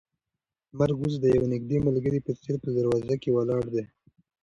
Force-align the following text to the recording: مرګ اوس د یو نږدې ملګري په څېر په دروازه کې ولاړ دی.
مرګ 0.77 0.97
اوس 1.01 1.15
د 1.19 1.25
یو 1.37 1.43
نږدې 1.53 1.77
ملګري 1.87 2.19
په 2.25 2.31
څېر 2.41 2.55
په 2.63 2.69
دروازه 2.77 3.15
کې 3.21 3.29
ولاړ 3.35 3.63
دی. 3.73 3.83